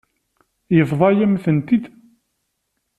Yebḍa-yam-ten-id. 0.77 1.85